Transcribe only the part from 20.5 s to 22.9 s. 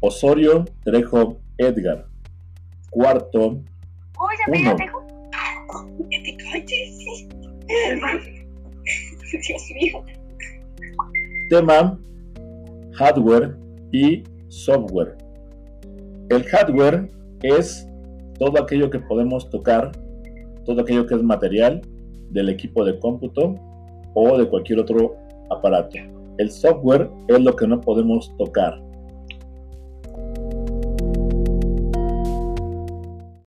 todo aquello que es material del equipo